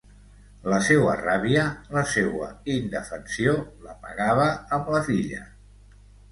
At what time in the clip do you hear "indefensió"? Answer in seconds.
2.77-3.55